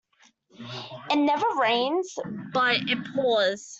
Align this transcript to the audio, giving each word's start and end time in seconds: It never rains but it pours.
It 1.11 1.15
never 1.17 1.45
rains 1.59 2.15
but 2.53 2.77
it 2.89 2.97
pours. 3.13 3.69